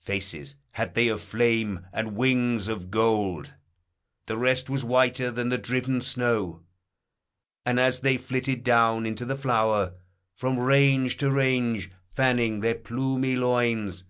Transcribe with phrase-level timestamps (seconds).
[0.00, 3.52] Faces had they of flame, and wings of gold:
[4.24, 6.62] The rest was whiter than the driven snow;
[7.66, 9.92] And, as they flitted down into the flower,
[10.34, 14.04] From range to range, fanning their plumy loins.